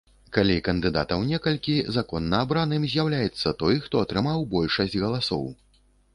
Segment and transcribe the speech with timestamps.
[0.35, 5.49] Калі кандыдатаў некалькі, законна абраным з'яўляецца той, хто атрымаў большасць галасоў.